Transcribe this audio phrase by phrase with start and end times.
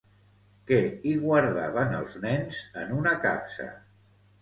[0.71, 0.79] Què
[1.09, 3.73] hi guardaven els nens en una capsa?